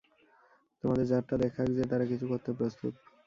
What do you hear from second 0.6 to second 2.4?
তোমাদের জাতটা দেখাক যে তারা কিছু